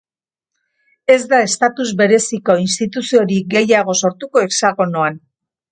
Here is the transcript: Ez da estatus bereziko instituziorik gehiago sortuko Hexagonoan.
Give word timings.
Ez 1.15 1.19
da 1.33 1.41
estatus 1.49 1.87
bereziko 2.01 2.57
instituziorik 2.65 3.55
gehiago 3.55 3.99
sortuko 4.05 4.47
Hexagonoan. 4.47 5.27